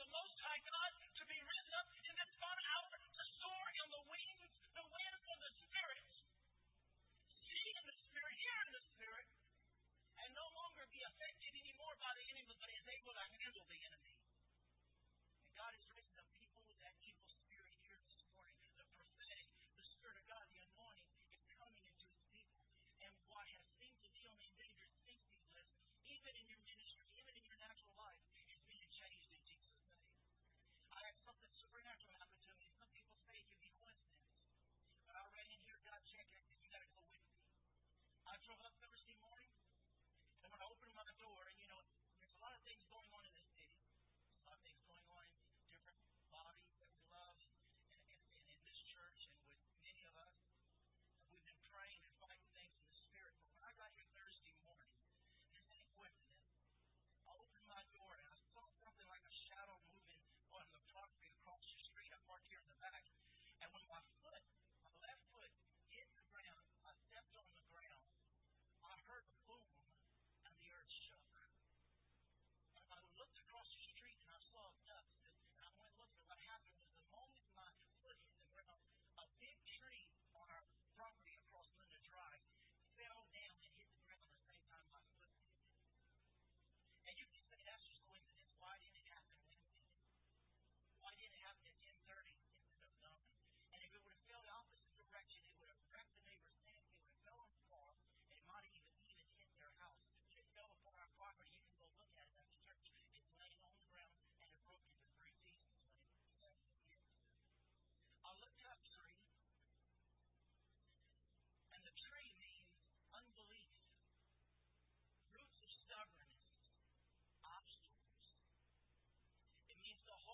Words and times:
the 0.00 0.08
Most 0.16 0.36
High 0.40 0.62
God. 0.64 0.79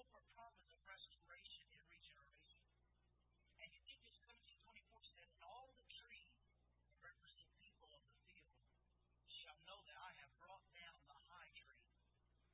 over 0.06 0.22
a 0.22 0.34
promise 0.39 0.71
of 0.71 0.78
restoration 0.87 1.67
and 1.75 1.83
regeneration. 1.91 2.62
And 3.59 3.75
you 3.75 3.83
think 3.83 3.99
it's 4.06 4.22
going 4.22 4.39
to 4.39 4.55
24 4.62 5.03
7. 5.03 5.27
All 5.43 5.75
the 5.75 5.89
trees 5.91 6.47
represent 7.03 7.50
people 7.59 7.91
of 7.91 8.03
the 8.06 8.15
field 8.31 8.55
shall 9.27 9.59
know 9.67 9.83
that 9.83 9.99
I 9.99 10.15
have 10.22 10.31
brought 10.39 10.62
down 10.78 10.94
the 11.11 11.19
high 11.27 11.50
tree, 11.59 11.91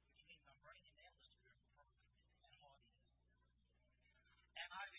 which 0.08 0.24
means 0.24 0.40
I'm 0.48 0.56
bringing 0.64 0.96
down 0.96 1.12
the 1.12 1.28
spirit 1.28 1.60
of 1.60 1.68
perfect 1.76 2.24
and 2.40 2.52
haughtiness. 2.56 3.20
And 4.56 4.68
I've 4.72 4.96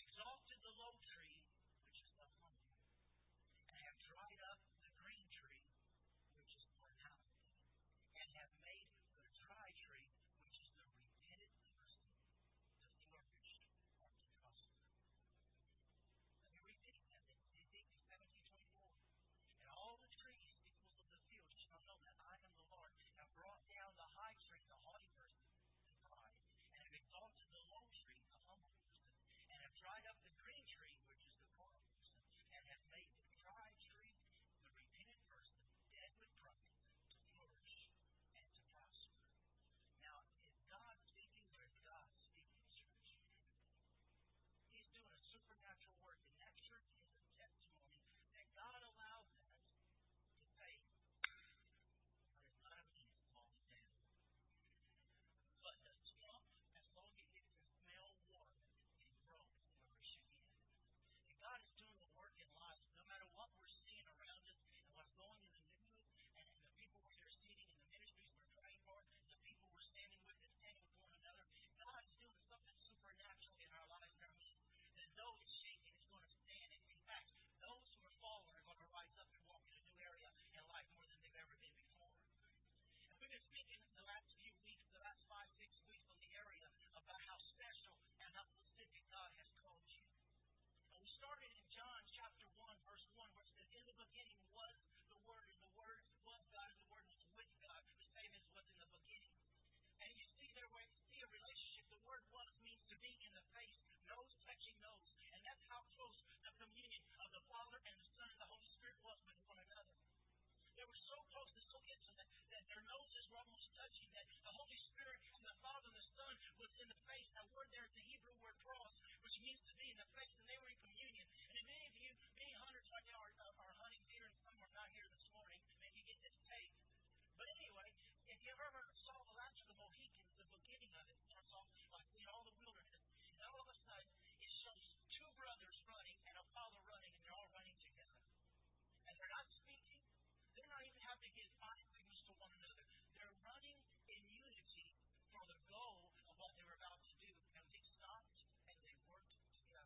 running 143.44 143.76
in 144.08 144.20
unity 144.32 144.88
for 145.28 145.44
the 145.52 145.60
goal 145.68 146.00
of 146.28 146.34
what 146.40 146.52
they 146.56 146.64
were 146.64 146.76
about 146.80 146.96
to 147.04 147.14
do, 147.20 147.32
and 147.60 147.64
they 147.68 147.84
stopped 147.84 148.40
and 148.72 148.78
they 148.88 148.96
worked 149.12 149.36
together. 149.36 149.84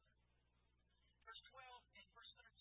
Verse 1.26 1.42
12 1.50 1.58
and 1.98 2.06
verse 2.14 2.32
13 2.38 2.54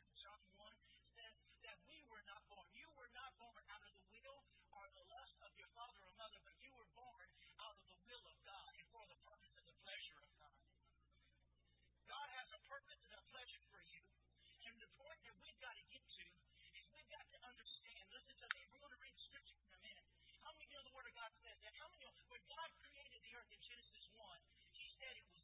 of 0.00 0.08
John 0.16 0.40
1 0.56 0.72
says 1.12 1.36
that 1.68 1.76
we 1.84 2.00
were 2.08 2.24
not 2.24 2.40
born. 2.48 2.64
You 2.72 2.88
were 2.96 3.12
not 3.12 3.36
born 3.36 3.60
out 3.68 3.84
of 3.84 3.92
the 3.92 4.08
will 4.08 4.40
or 4.72 4.84
the 4.96 5.04
lust 5.12 5.36
of 5.44 5.52
your 5.60 5.68
father 5.76 6.00
or 6.00 6.14
mother, 6.16 6.40
but 6.48 6.56
you 6.64 6.72
were 6.72 6.88
born 6.96 7.28
out 7.60 7.76
of 7.76 7.84
the 7.84 7.98
will 8.08 8.24
of 8.24 8.36
God 8.48 8.72
and 8.72 8.88
for 8.88 9.04
the 9.04 9.18
purpose 9.28 9.52
and 9.52 9.68
the 9.68 9.78
pleasure 9.84 10.16
of 10.16 10.30
God. 10.40 10.56
God 12.08 12.28
has 12.40 12.48
a 12.56 12.60
purpose 12.64 13.04
and 13.12 13.20
a 13.20 13.26
pleasure 13.28 13.60
for 13.68 13.84
you. 13.84 14.00
And 14.64 14.72
the 14.80 14.88
point 14.96 15.20
that 15.28 15.36
we've 15.44 15.60
got 15.60 15.76
to 15.76 15.84
get 15.92 16.00
to 16.00 16.26
is 16.72 16.84
we've 16.96 17.12
got 17.12 17.24
to 17.36 17.38
understand 17.44 17.87
Word 20.98 21.14
of 21.14 21.14
God 21.14 21.30
says 21.46 21.54
that. 21.62 21.70
How 21.78 21.86
many 21.94 22.02
know 22.02 22.10
when 22.26 22.42
God 22.50 22.66
created 22.82 23.22
the 23.22 23.30
earth 23.38 23.46
in 23.54 23.62
Genesis 23.62 24.10
1, 24.18 24.18
He 24.74 24.82
said 24.98 25.14
it 25.14 25.22
was 25.30 25.37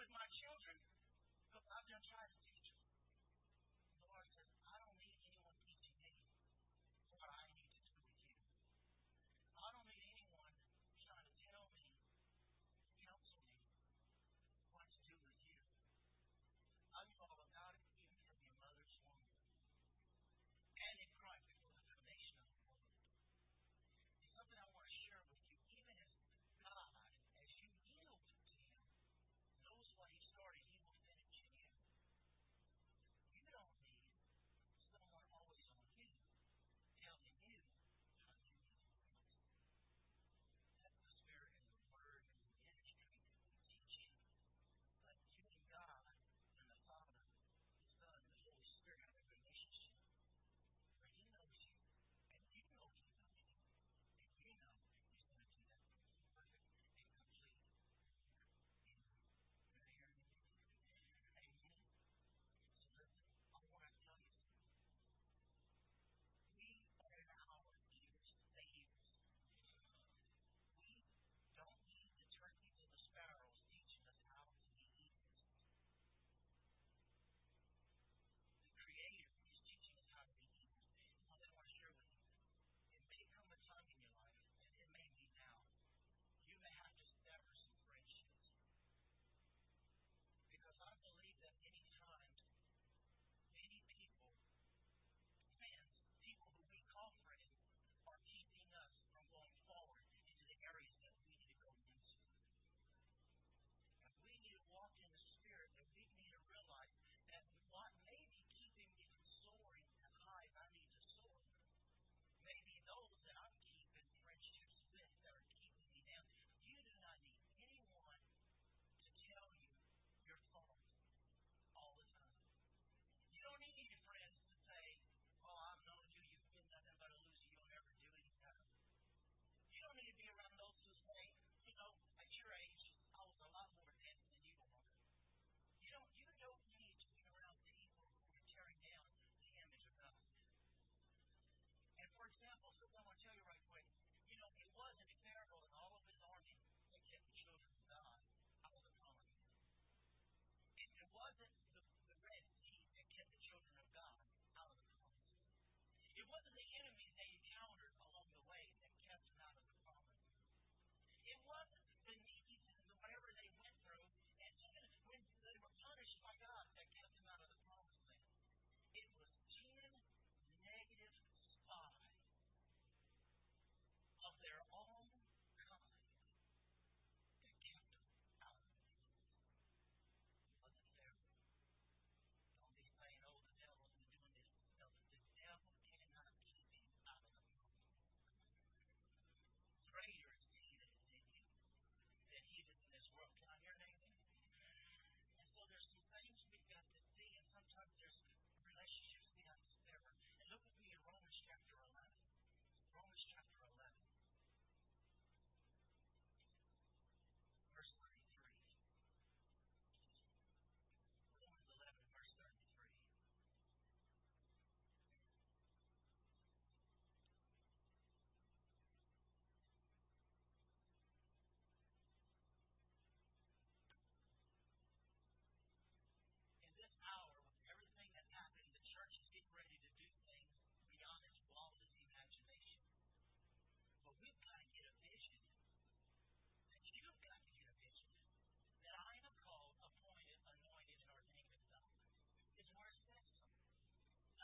with 0.00 0.08
my 0.16 0.24
children 0.32 0.76
because 1.44 1.68
I've 1.76 1.84
been 1.84 2.00
trying 2.08 2.32
to 2.32 2.59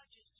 largest 0.06 0.35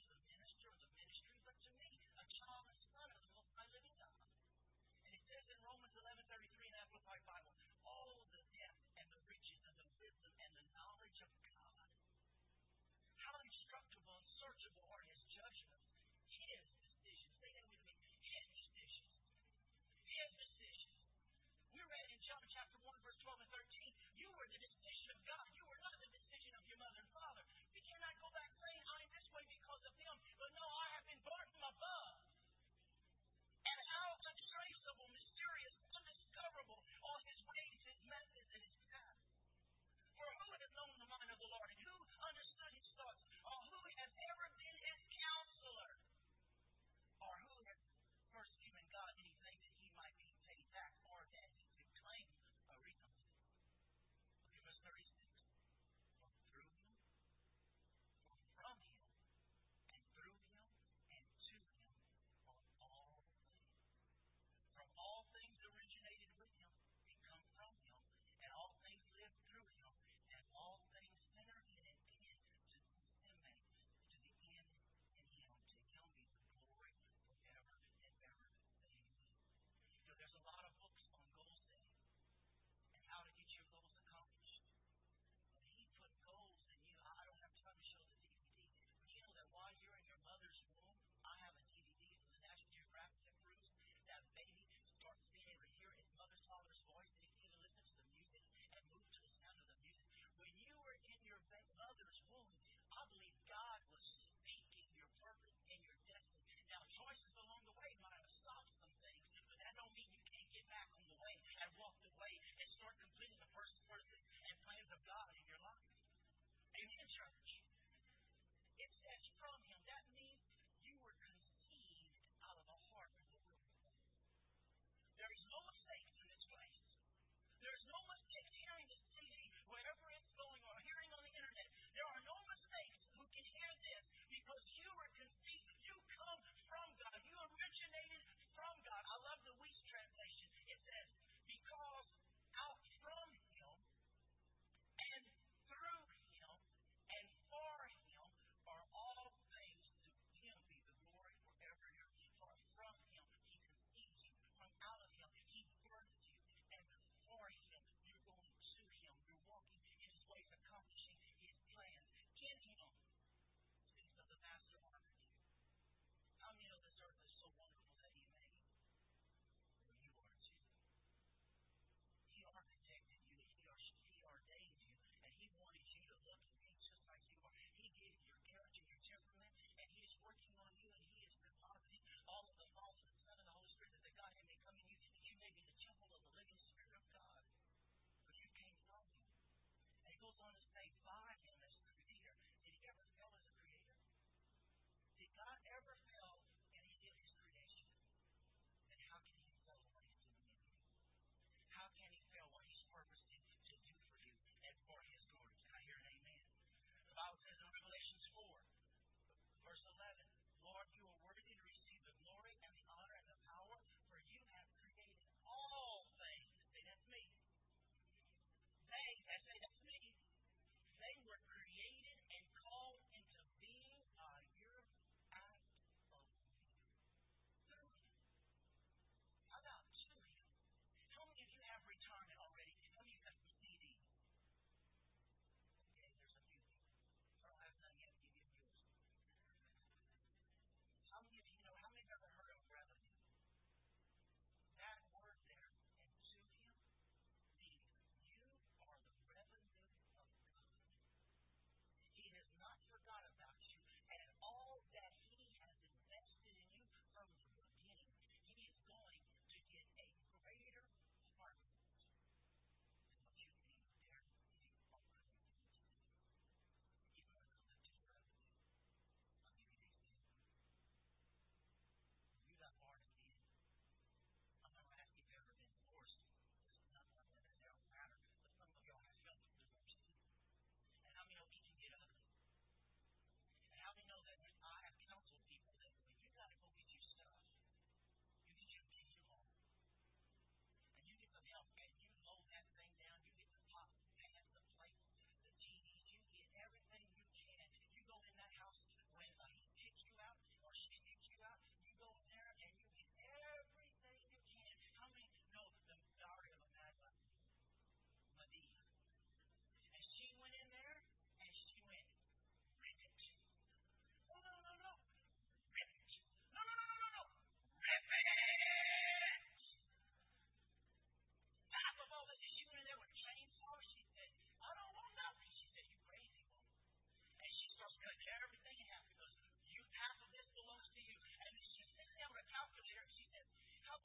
statutory 118.93 119.56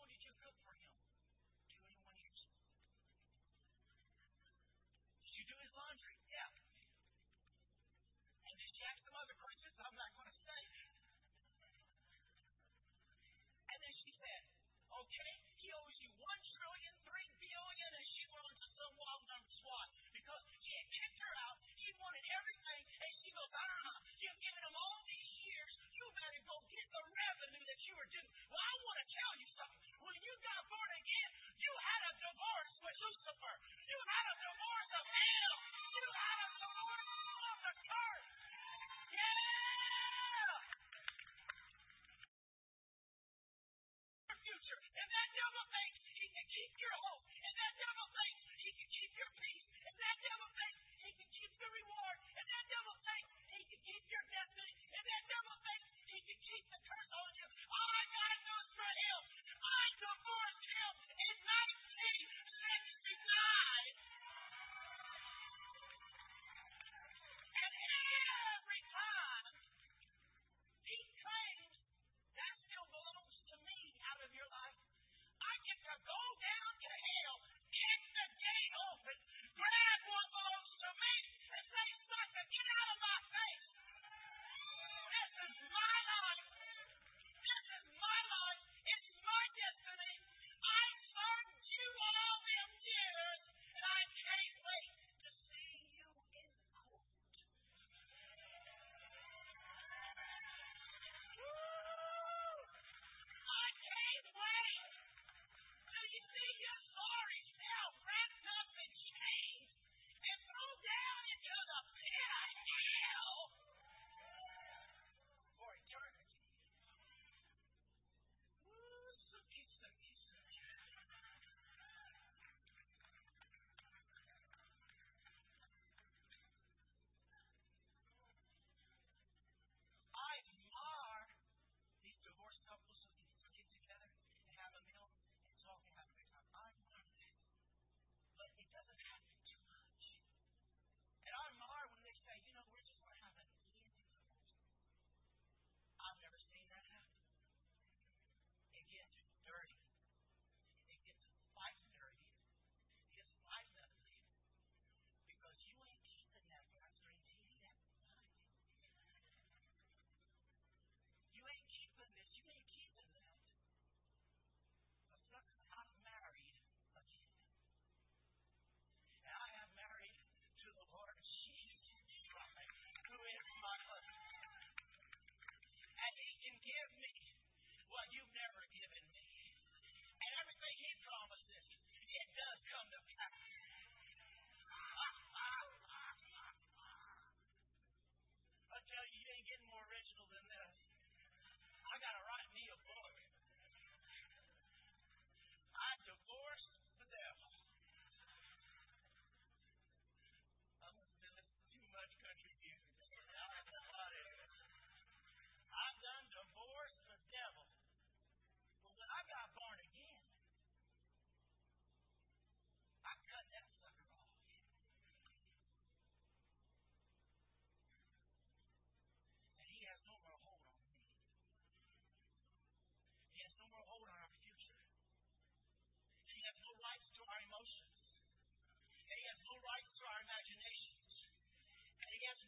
people 0.01 0.09
did 0.09 0.25
you 0.25 0.33
feel 0.41 0.57
for 0.65 0.73
him? 0.73 1.20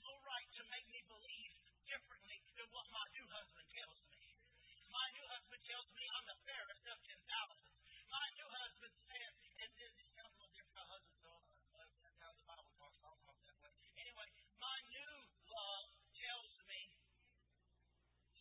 legal 0.03 0.19
right 0.27 0.51
to 0.51 0.63
make 0.67 0.83
me 0.91 0.99
believe 1.07 1.55
differently 1.87 2.35
than 2.59 2.67
what 2.75 2.83
my 2.91 3.07
new 3.15 3.23
husband 3.23 3.67
tells 3.71 4.03
me. 4.11 4.19
My 4.91 5.07
new 5.15 5.27
husband 5.31 5.63
tells 5.63 5.87
me 5.95 6.03
I'm 6.11 6.27
the 6.27 6.39
fairest 6.43 6.83
of 6.91 6.99
10,000. 7.07 7.23
My 8.11 8.27
new 8.35 8.49
husband 8.51 8.93
says, 8.99 9.33
and 9.63 9.71
then 9.79 9.91
it 9.95 10.07
sounds 10.11 10.35
a 10.35 10.43
little 10.43 10.51
different 10.59 10.75
for 10.75 10.91
husbands, 10.91 11.23
all 11.23 11.39
that's 11.71 11.95
how 12.19 12.35
the 12.35 12.43
Bible 12.43 12.75
talks, 12.75 12.99
I 12.99 13.15
don't 13.15 13.47
that 13.47 13.57
way. 13.63 13.71
Anyway, 13.95 14.27
my 14.59 14.77
new 14.91 15.15
love 15.47 15.87
tells 16.19 16.51
me 16.67 16.81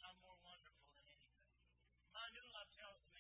I'm 0.03 0.19
more 0.19 0.39
wonderful 0.43 0.91
than 0.99 1.07
anything. 1.15 1.47
My 2.11 2.27
new 2.35 2.47
love 2.59 2.71
tells 2.75 3.07
me 3.07 3.12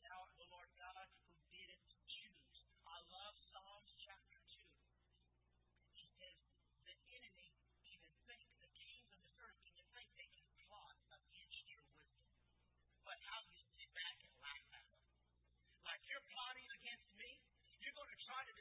poured 0.00 0.16
out, 0.16 0.32
O 0.40 0.44
Lord 0.48 0.72
God, 0.80 1.08
who 1.28 1.36
didn't 1.52 1.84
choose. 2.08 2.56
I 2.88 2.96
love 3.12 3.36
Psalms 3.52 3.92
chapter 4.00 4.40
2. 4.48 4.64
He 5.92 6.08
says, 6.16 6.40
The 6.88 6.96
enemy 7.20 7.52
even 7.84 8.08
think, 8.24 8.40
the 8.64 8.70
kings 8.80 9.12
of 9.12 9.20
this 9.20 9.36
earth 9.44 9.60
even 9.68 9.84
think 9.92 10.08
they 10.16 10.30
can 10.32 10.48
plot 10.64 10.96
against 11.12 11.68
your 11.68 11.84
wisdom. 11.92 12.32
But 13.04 13.20
how 13.28 13.44
you 13.52 13.60
sit 13.76 13.92
back 13.92 14.16
and 14.24 14.32
laugh 14.40 14.68
at 14.72 14.88
them? 14.88 15.04
Like 15.84 16.00
you're 16.08 16.24
plotting 16.32 16.70
against 16.80 17.12
me? 17.20 17.36
You're 17.84 17.92
going 17.92 18.08
to 18.08 18.20
try 18.24 18.40
to 18.40 18.54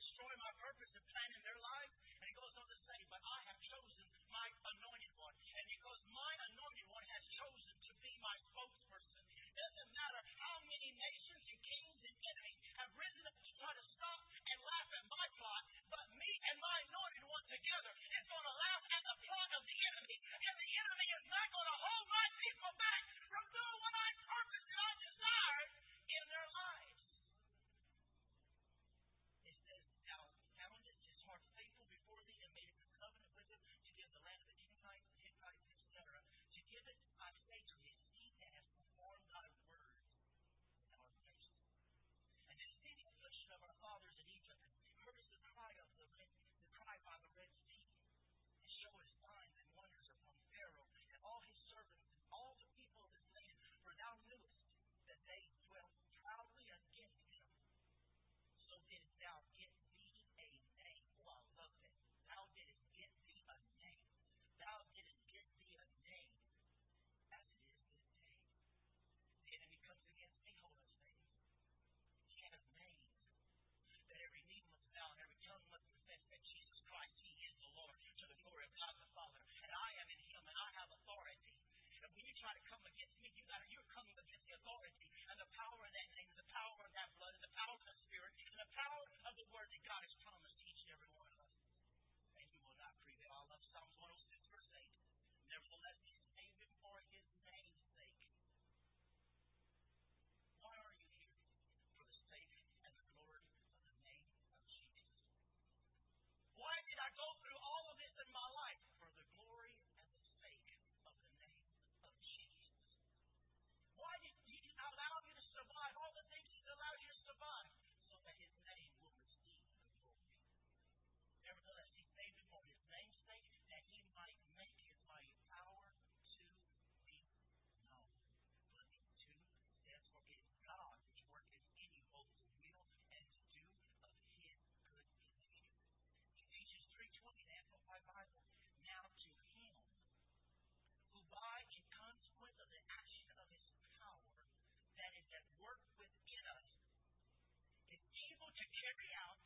carry 148.90 149.12
out 149.22 149.38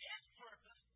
His 0.00 0.24
purpose 0.40 0.93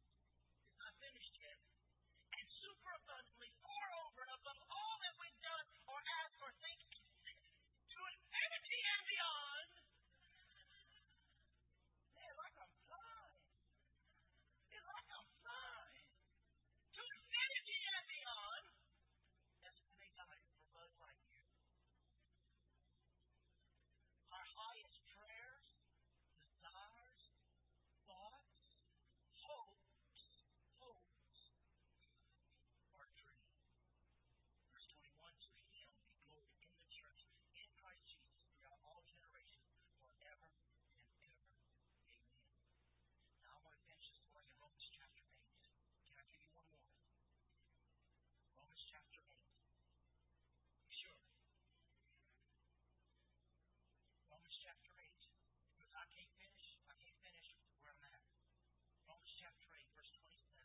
verse 59.98 60.12
27. 60.12 60.58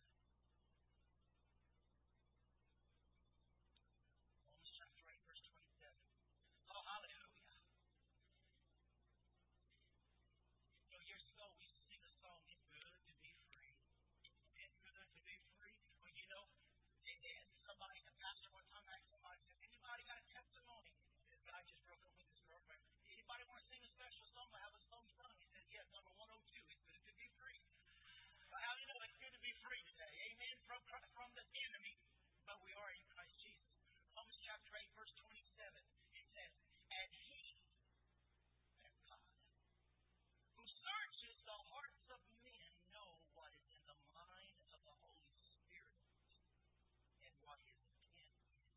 Verse 34.97 35.13
27. 35.17 35.41
It 36.15 36.25
says, 36.33 36.53
And 36.93 37.09
he, 37.13 37.57
that 38.85 38.97
God, 39.09 39.25
who 40.57 40.63
searches 40.65 41.37
the 41.45 41.59
hearts 41.73 42.05
of 42.13 42.21
men, 42.45 42.71
know 42.93 43.09
what 43.33 43.51
is 43.53 43.67
in 43.73 43.83
the 43.89 43.99
mind 44.13 44.57
of 44.73 44.79
the 44.85 44.95
Holy 45.01 45.33
Spirit 45.41 46.01
and 47.25 47.33
what 47.43 47.59
his 47.65 47.81
intent 47.89 48.37
is. 48.45 48.73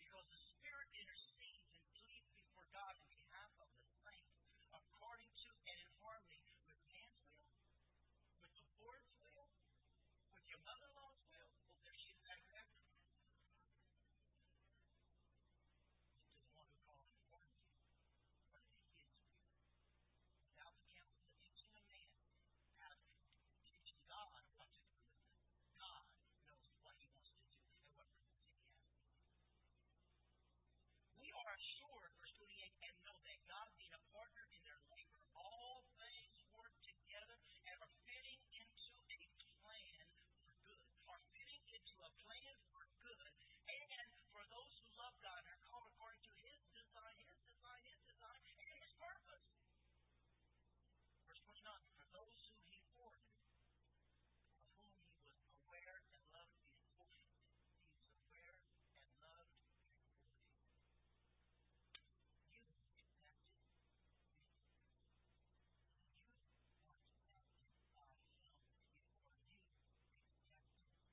Because 0.00 0.26
the 0.32 0.42
Spirit 0.56 0.88
intercedes 0.96 1.68
and 1.76 1.84
pleads 1.96 2.28
before 2.36 2.66
God 2.72 2.96
in 2.96 3.06
behalf 3.12 3.52
of 3.60 3.68
the 3.76 3.84
saints 4.04 4.40
according 4.72 5.30
to 5.44 5.48
and 5.68 5.78
in 5.78 5.90
harmony 6.00 6.42
with 6.64 6.80
man's 6.88 7.20
will, 7.36 7.54
with 8.40 8.52
the 8.56 8.64
Lord's 8.80 9.12
will, 9.20 9.48
with 10.34 10.44
your 10.50 10.60
mother-in-law's 10.64 11.20
will. 11.28 11.48
Well, 11.70 11.80
there 11.84 11.94
she 11.94 12.10
is 12.10 12.20
back 12.24 12.42
there. 12.50 12.66
To 16.34 16.42
the 16.42 16.52
one 16.58 16.66
who 16.68 16.78
called 16.82 17.06
and 17.06 17.20
warned 17.30 17.54
you, 17.54 17.70
what 17.70 18.18
is 18.18 18.26
his 18.26 18.42
will? 18.50 18.66
Without 20.50 20.74
the 20.78 20.88
counsel 20.94 21.26
of 21.30 21.36
teaching 21.40 21.70
a 21.74 21.82
man, 21.86 22.10
out 22.82 22.98
of 22.98 23.06
teaching 23.62 24.00
God 24.10 24.42
what 24.58 24.68
to 24.74 24.82
do 24.90 25.04
with 25.06 25.22
it. 25.22 25.38
God 25.78 26.04
knows 26.44 26.66
what 26.82 26.96
he 26.98 27.06
wants 27.14 27.30
to 27.34 27.44
do 27.48 27.60
and 27.62 27.74
what 27.78 27.88
purpose 27.94 28.26
he 28.26 28.42
has. 28.50 28.74
We 31.18 31.30
are 31.32 31.50
assured, 31.56 32.10
verse 32.20 32.34
28, 32.36 32.50
and 32.84 32.94
know 33.08 33.18
that 33.24 33.38
God 33.48 33.68
being 33.78 33.94
a 33.94 34.02
partner 34.12 34.44
in 34.54 34.60
their 34.66 34.82
labor, 34.92 35.20
all 35.34 35.82
things 35.98 36.36
work 36.54 36.74
together 36.84 37.38
and 37.66 37.76
are 37.80 37.94
fitting 38.06 38.40
into 38.54 38.92
a 39.10 39.20
plan 39.62 40.04
for 40.20 40.36
good. 40.64 40.80
Are 41.08 41.22
fitting 41.34 41.64
into 41.74 41.96
a 42.04 42.10
plan 42.22 42.56
for 42.70 42.84
good. 43.00 43.32
And 43.68 44.08
for 44.30 44.44
those 44.52 44.72
who 44.78 44.88
love 45.00 45.14
God 45.24 45.40
and 45.44 45.52
are 45.54 45.64
called 45.68 45.88
according 45.94 46.22
to 46.28 46.32
his 46.44 46.60
design, 46.76 47.16
his 47.24 47.40
design, 47.48 47.82
his 47.88 48.02
design, 48.04 48.42
and 48.44 48.76
his 48.84 48.92
purpose. 49.00 49.48
29, 51.64 51.96
for 51.96 52.04
those 52.12 52.36
who 52.52 52.60
he 52.68 52.76
foreknew, 52.92 53.48
of 54.52 54.68
whom 54.76 55.00
he 55.16 55.24
was 55.32 55.48
aware 55.64 55.96
and 56.12 56.20
loved 56.28 56.60
before. 56.60 57.08
He 57.88 58.04
was 58.04 58.20
aware 58.28 58.52
and 58.52 59.08
loved 59.24 59.48
before. 59.64 60.04
You 62.52 62.68
accepted 62.68 63.16
me. 63.16 63.48
You 66.68 66.76
were 66.76 67.32
accepted 67.32 67.80
by 67.96 68.12
him 68.12 68.44
before 68.44 68.68
you 68.68 68.84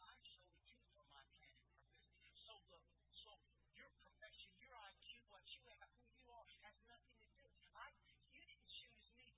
I 0.01 0.13
chose 0.25 0.67
you 0.73 0.83
for 0.95 1.05
my 1.11 1.23
plan 1.37 1.55
and 1.63 1.75
purpose. 1.79 2.33
So 2.39 2.53
the 2.71 2.79
so 3.13 3.31
your 3.75 3.89
profession, 4.03 4.51
your 4.59 4.75
IQ, 4.75 5.21
what 5.31 5.45
you 5.55 5.63
have, 5.79 5.91
who 6.01 6.07
you 6.17 6.27
are, 6.31 6.47
has 6.65 6.75
nothing 6.87 7.17
to 7.23 7.31
do. 7.39 7.49
I 7.75 7.89
you 8.31 8.39
didn't 8.41 8.67
choose 8.69 9.07
me. 9.19 9.29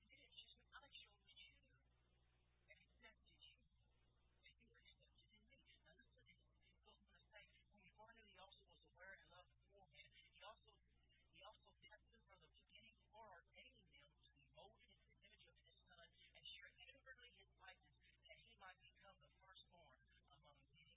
You 0.00 0.08
didn't 0.10 0.32
choose 0.36 0.56
me. 0.58 0.66
I 0.74 0.86
chose 0.92 1.30
you 1.38 1.54
and 2.70 2.78
accepted 2.80 3.36
you. 3.40 3.56
And 4.44 4.54
you 4.58 4.70
were 4.72 4.88
accepted 4.88 5.34
in 5.34 5.50
me. 5.50 5.60
Now 5.84 5.94
listen, 6.00 6.26
it 6.30 6.40
goes 6.84 6.98
on 7.00 7.10
to 7.14 7.22
say, 7.30 7.44
when 7.70 7.80
he 7.84 7.90
foreknew, 7.94 8.26
he 8.28 8.38
also 8.40 8.62
was 8.68 8.80
aware 8.94 9.12
and 9.14 9.24
loved 9.34 9.52
beforehand. 9.54 10.08
He 10.14 10.42
also 10.44 10.72
he 11.34 11.42
also 11.44 11.68
destined 11.82 12.22
from 12.30 12.40
the 12.46 12.54
beginning 12.56 12.96
for 13.10 13.20
ordaining 13.26 13.86
them 13.90 14.06
to 14.24 14.32
be 14.38 14.46
molded 14.54 14.86
into 14.88 15.12
the 15.18 15.28
image 15.34 15.58
of 15.58 15.66
his 15.66 15.80
son 15.90 16.08
and 16.38 16.44
share 16.46 16.70
inwardly 16.80 17.30
his 17.36 17.50
likeness, 17.60 18.00
that 18.30 18.38
he 18.44 18.54
might 18.60 18.78
become 18.80 19.16
the 19.20 19.30
firstborn 19.44 19.90
among 20.30 20.56
many 20.78 20.94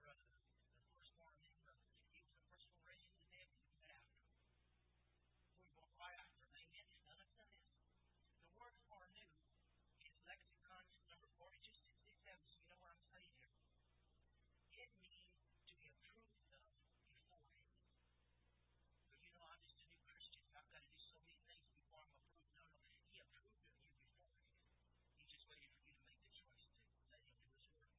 brothers. 0.00 0.38
The 0.78 0.88
firstborn 0.96 1.34
among 1.36 1.50
many 1.50 1.60
brothers. 1.66 1.90
He 2.12 2.20
was 2.22 2.30
the 2.32 2.44
first 2.48 2.64
one 2.70 2.80
raised 2.86 3.04
from 3.08 3.18
the 3.20 3.28
dead, 3.32 3.48
he 3.58 3.68
was 3.74 3.86
after. 3.90 4.22
We 5.66 5.74
go 5.76 5.86
right 5.98 6.16
after 6.16 6.40
him. 6.46 6.54
Amen. 6.56 6.86
Now 7.34 7.44
listen 7.50 7.74
to 7.74 7.84
this. 7.84 8.00
The 8.46 8.54
word 8.56 8.74
foreknew 8.88 9.34
is 10.06 10.14
lexicon 10.24 10.84
number 11.10 11.28
4267. 11.36 12.22
So 12.48 12.60
you 12.62 12.68
know 12.70 12.80
what 12.80 12.94
I'm 12.94 13.04
saying 13.12 13.34
here. 13.36 13.52
It 14.78 14.90
means 15.02 15.34
to 15.68 15.74
be 15.76 15.90
approved 15.92 16.32
of 16.52 16.52
beforehand. 17.08 17.68
But 19.12 19.20
you 19.22 19.30
know, 19.36 19.44
I'm 19.46 19.62
just 19.62 19.78
a 19.80 19.86
new 19.88 20.00
Christian. 20.08 20.42
I've 20.56 20.68
got 20.72 20.82
to 20.82 20.90
do 20.90 20.98
so 20.98 21.16
many 21.22 21.38
things 21.46 21.66
before 21.72 22.02
I'm 22.02 22.12
approved. 22.16 22.50
No, 22.56 22.64
no. 22.66 22.80
He 23.12 23.20
approved 23.22 23.56
of 23.56 23.68
you 23.72 23.84
beforehand. 23.88 24.42
He 25.16 25.24
just 25.28 25.46
waited 25.48 25.70
for 25.76 25.84
you 25.86 25.94
to 25.96 26.04
make 26.08 26.20
the 26.24 26.32
choice 26.34 26.66
to 26.66 27.00
let 27.12 27.20
him 27.22 27.36
do 27.40 27.52
his 27.52 27.68
work. 27.78 27.94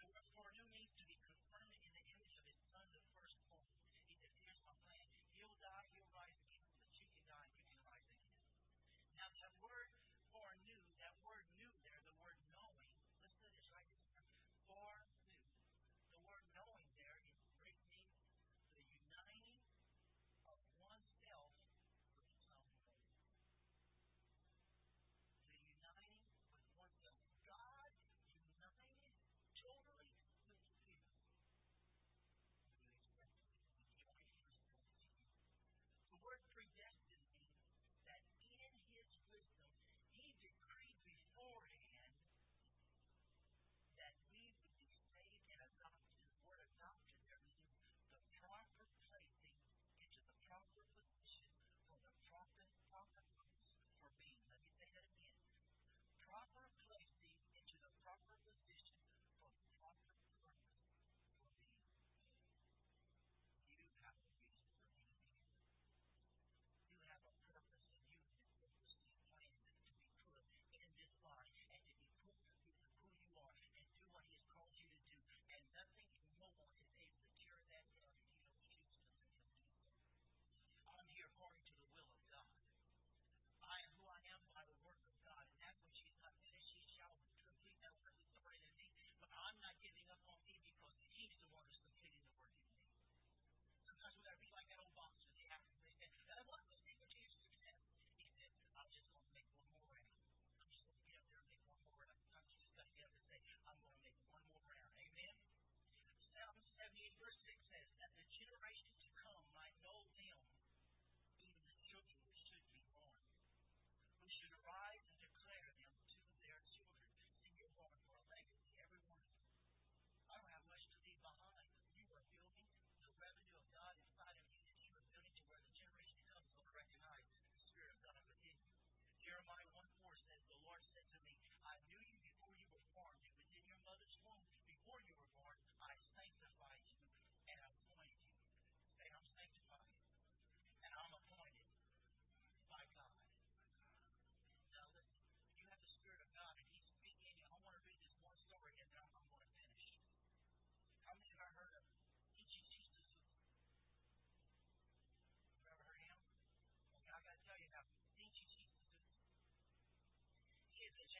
The 0.00 0.06
word 0.12 0.26
foreknew 0.36 0.66
means 0.74 0.92
to 0.98 1.04
be 1.06 1.16
confirmed 1.22 1.76
in 1.78 1.92
the 1.92 2.04
image 2.12 2.34
of 2.36 2.44
his 2.48 2.60
son, 2.72 2.84
the 2.92 3.04
firstborn. 3.20 3.62
He 4.08 4.16
said, 4.18 4.34
here's 4.42 4.60
my 4.66 4.74
plan. 4.88 5.06
He'll 5.38 5.56
die, 5.62 5.86
he'll 5.94 6.10
rise 6.12 6.36
again, 6.42 6.66
but 6.82 6.92
you 6.96 7.06
can 7.08 7.22
die 7.28 7.46
and 7.46 7.56
you 7.56 7.66
can 7.70 7.80
rise 7.86 8.06
again. 8.10 8.42
Now 9.40 9.48
that 9.72 9.81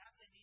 have 0.04 0.14
the 0.18 0.26
need. 0.34 0.41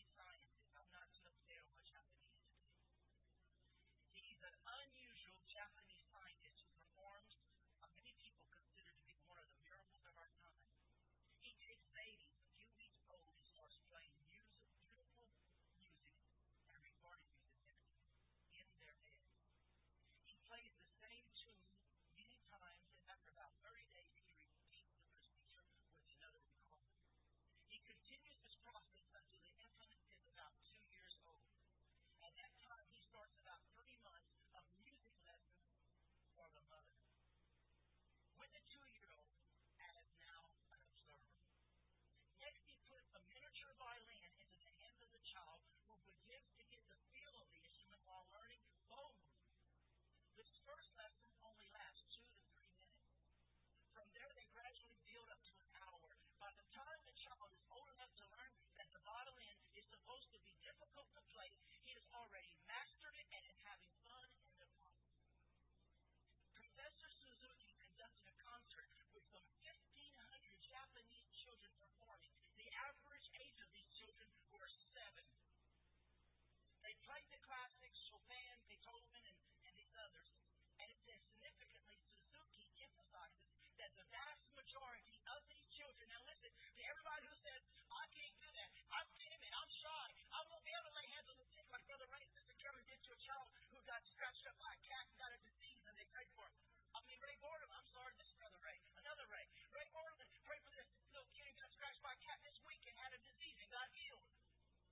Played 77.09 77.25
the 77.33 77.41
classics, 77.41 77.97
Chopin, 78.05 78.55
Beethoven, 78.69 79.23
and, 79.25 79.37
and 79.65 79.73
these 79.73 79.89
others. 79.97 80.29
And 80.77 80.85
it 80.93 80.99
says 81.01 81.17
significantly, 81.25 81.97
Suzuki 82.29 82.85
emphasizes 82.85 83.49
that 83.81 83.89
the 83.97 84.05
vast 84.13 84.45
majority 84.53 85.17
of 85.33 85.41
these 85.49 85.65
children, 85.73 86.05
now 86.05 86.21
listen, 86.29 86.53
to 86.53 86.83
everybody 86.85 87.25
who 87.25 87.33
says, 87.41 87.65
I 87.89 88.05
can't 88.13 88.37
do 88.37 88.45
that, 88.45 88.69
I'm 88.93 89.09
timid, 89.25 89.49
I'm 89.57 89.71
shy, 89.73 90.05
I 90.37 90.39
won't 90.53 90.61
be 90.61 90.69
able 90.69 90.85
to 90.85 90.97
lay 91.01 91.07
hands 91.17 91.29
on 91.33 91.37
the 91.41 91.49
sick 91.49 91.65
like 91.73 91.81
Brother 91.89 92.05
Ray 92.13 92.21
and 92.21 92.29
Sister 92.29 92.53
Karen 92.61 92.85
did 92.85 93.01
to 93.01 93.11
a 93.17 93.19
child 93.25 93.49
who 93.73 93.81
got 93.89 94.05
scratched 94.05 94.45
up 94.45 94.57
by 94.61 94.69
a 94.69 94.79
cat 94.85 95.09
and 95.09 95.17
got 95.17 95.33
a 95.33 95.41
disease 95.41 95.81
and 95.89 95.97
they 95.97 96.05
prayed 96.13 96.29
for 96.37 96.45
him. 96.45 96.61
I 96.93 97.01
mean, 97.09 97.17
Ray 97.25 97.41
Borland, 97.41 97.73
I'm 97.73 97.89
sorry, 97.89 98.13
this 98.21 98.29
is 98.29 98.37
Brother 98.37 98.61
Ray, 98.61 98.77
another 99.01 99.25
Ray. 99.33 99.49
Ray 99.73 99.89
Borland 99.89 100.29
prayed 100.45 100.61
for 100.61 100.73
this 100.77 100.85
little 101.09 101.31
kid 101.33 101.49
who 101.49 101.57
got 101.57 101.73
scratched 101.73 102.05
by 102.05 102.13
a 102.13 102.21
cat 102.21 102.37
this 102.45 102.57
week 102.69 102.85
and 102.85 102.93
had 103.01 103.17
a 103.17 103.21
disease 103.25 103.57
and 103.57 103.69
got 103.73 103.89
healed. 103.97 104.29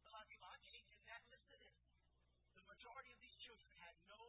A 0.01 0.09
lot 0.09 0.26
of 0.26 0.30
people, 0.34 0.49
I 0.49 0.57
can't 0.65 0.88
do 0.89 0.97
that. 1.13 1.22
Listen 1.30 1.53
to 1.53 1.59
this 1.61 1.97
majority 2.68 3.11
of 3.15 3.20
these 3.24 3.38
children 3.39 3.72
had 3.80 3.95
no 4.11 4.20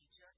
teacher. 0.00 0.32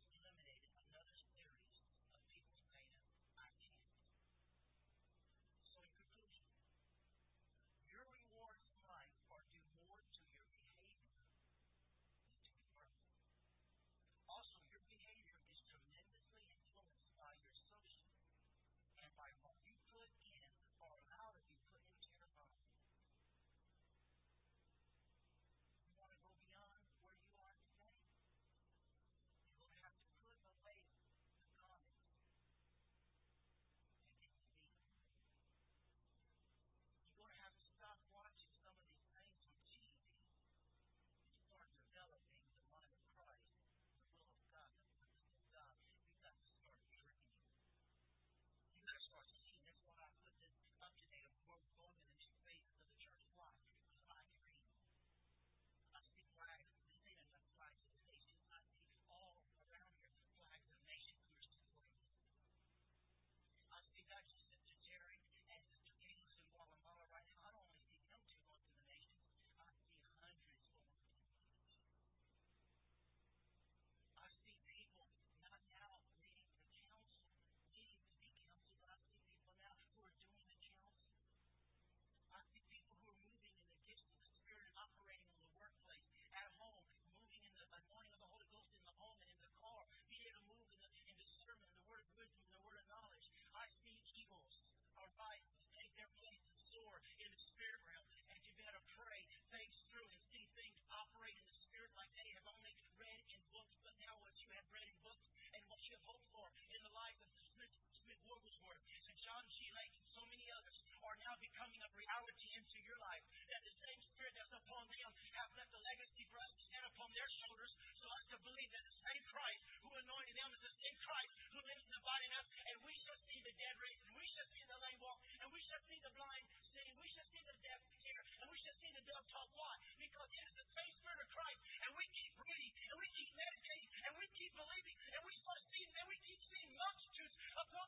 reality 111.94 112.48
into 112.58 112.78
your 112.82 112.98
life. 112.98 113.24
That 113.50 113.62
the 113.62 113.74
same 113.78 114.00
Spirit 114.10 114.34
that's 114.34 114.54
upon 114.54 114.84
them 114.90 115.10
have 115.38 115.50
left 115.54 115.72
a 115.74 115.80
legacy 115.80 116.24
for 116.30 116.38
us 116.42 116.52
to 116.58 116.62
stand 116.66 116.86
upon 116.90 117.08
their 117.14 117.30
shoulders 117.42 117.72
so 117.94 118.06
us 118.10 118.24
to 118.34 118.38
believe 118.42 118.70
that 118.74 118.84
the 118.84 118.98
same 119.04 119.24
Christ 119.30 119.62
who 119.82 119.90
anointed 119.94 120.34
them 120.34 120.50
is 120.54 120.62
the 120.62 120.76
same 120.82 120.96
Christ 120.98 121.32
who 121.54 121.60
lives 121.62 121.84
in 121.86 121.92
the 121.94 122.04
body 122.04 122.26
in 122.26 122.34
us. 122.38 122.48
And 122.66 122.76
we 122.82 122.94
shall 123.06 123.20
see 123.30 123.40
the 123.46 123.54
dead 123.54 123.74
raised, 123.78 124.04
and 124.10 124.16
we 124.18 124.26
shall 124.34 124.48
see 124.50 124.64
the 124.66 124.78
lame 124.82 125.00
walk, 125.00 125.20
and 125.38 125.48
we 125.54 125.60
shall 125.70 125.82
see 125.86 126.00
the 126.02 126.12
blind 126.14 126.46
see, 126.74 126.90
and 126.90 126.98
we 126.98 127.08
shall 127.14 127.28
see 127.30 127.44
the 127.46 127.56
deaf 127.62 127.80
hear, 128.02 128.20
and 128.42 128.46
we 128.50 128.58
shall 128.58 128.78
see 128.82 128.90
the 128.90 129.04
dumb 129.06 129.24
talk. 129.30 129.48
Why? 129.54 129.74
Because 130.02 130.28
it 130.34 130.42
is 130.42 130.54
the 130.58 130.68
same 130.74 130.92
Spirit 130.98 131.20
of 131.22 131.28
Christ, 131.30 131.60
and 131.86 131.90
we 131.94 132.04
keep 132.10 132.34
reading, 132.34 132.72
and 132.90 132.96
we 132.98 133.08
keep 133.14 133.30
meditating, 133.38 133.90
and 134.02 134.12
we 134.18 134.26
keep 134.34 134.52
believing, 134.58 134.96
and 135.14 135.20
we 135.22 135.32
start 135.38 135.60
seeing, 135.70 135.90
and 135.94 136.06
we 136.10 136.16
keep 136.26 136.42
seeing 136.50 136.70
multitudes 136.74 137.36
upon 137.54 137.86